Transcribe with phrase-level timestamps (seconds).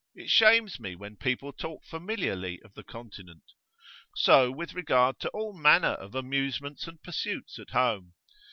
[0.15, 3.43] It shames me when people talk familiarly of the Continent.
[4.15, 8.15] So with regard to all manner of amusements and pursuits at home.